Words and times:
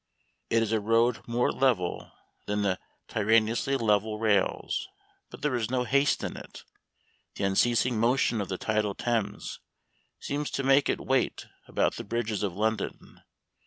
It 0.49 0.63
is 0.63 0.71
a 0.71 0.79
road 0.79 1.21
more 1.27 1.51
level 1.51 2.11
than 2.47 2.63
the 2.63 2.79
tyrannously 3.07 3.77
level 3.77 4.17
rails, 4.17 4.87
but 5.29 5.43
there 5.43 5.53
is 5.53 5.69
no 5.69 5.83
haste 5.83 6.23
in 6.23 6.35
it. 6.35 6.63
The 7.35 7.43
unceasing 7.43 7.99
motion 7.99 8.41
of 8.41 8.49
the 8.49 8.57
tidal 8.57 8.95
Thames 8.95 9.59
seems 10.19 10.49
to 10.53 10.63
make 10.63 10.89
it 10.89 11.01
wait 11.05 11.45
about 11.67 11.97
the 11.97 12.03
bridges 12.03 12.41
of 12.41 12.55
London. 12.55 13.21